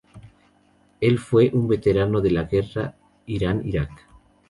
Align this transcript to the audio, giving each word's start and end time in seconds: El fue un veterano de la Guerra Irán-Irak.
El 0.99 1.19
fue 1.19 1.51
un 1.53 1.67
veterano 1.67 2.21
de 2.21 2.31
la 2.31 2.45
Guerra 2.45 2.95
Irán-Irak. 3.27 4.07